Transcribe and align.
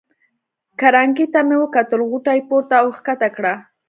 کرنکې 0.79 1.25
ته 1.33 1.39
مې 1.47 1.57
کتل، 1.75 1.99
غوټو 2.09 2.31
یې 2.37 2.41
پورته 2.49 2.75
او 2.81 2.87
کښته 2.95 3.27
کېده. 3.35 3.53